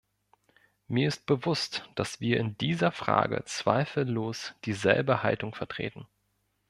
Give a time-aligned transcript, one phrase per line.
[0.87, 6.07] Mir ist bewusst, dass wir in dieser Frage zweifellos dieselbe Haltung vertreten.